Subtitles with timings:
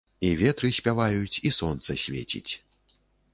[0.27, 2.51] І ветры спяваюць, і сонца свеціць.